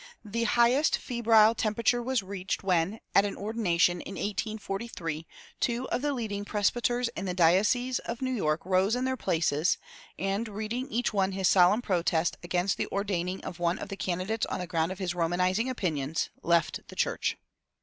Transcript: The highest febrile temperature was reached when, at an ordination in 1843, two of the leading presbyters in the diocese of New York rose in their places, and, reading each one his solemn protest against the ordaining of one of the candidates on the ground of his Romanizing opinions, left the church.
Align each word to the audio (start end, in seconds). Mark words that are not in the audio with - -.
The 0.25 0.45
highest 0.45 0.97
febrile 0.97 1.53
temperature 1.53 2.01
was 2.01 2.23
reached 2.23 2.63
when, 2.63 2.99
at 3.13 3.23
an 3.23 3.35
ordination 3.35 4.01
in 4.01 4.15
1843, 4.15 5.27
two 5.59 5.87
of 5.89 6.01
the 6.01 6.11
leading 6.11 6.43
presbyters 6.43 7.07
in 7.09 7.25
the 7.25 7.35
diocese 7.35 7.99
of 7.99 8.19
New 8.19 8.31
York 8.33 8.65
rose 8.65 8.95
in 8.95 9.05
their 9.05 9.15
places, 9.15 9.77
and, 10.17 10.47
reading 10.49 10.89
each 10.89 11.13
one 11.13 11.33
his 11.33 11.47
solemn 11.47 11.83
protest 11.83 12.35
against 12.41 12.77
the 12.77 12.87
ordaining 12.91 13.43
of 13.45 13.59
one 13.59 13.77
of 13.77 13.89
the 13.89 13.95
candidates 13.95 14.47
on 14.47 14.57
the 14.57 14.65
ground 14.65 14.91
of 14.91 14.97
his 14.97 15.13
Romanizing 15.13 15.69
opinions, 15.69 16.31
left 16.41 16.79
the 16.87 16.95
church. 16.95 17.37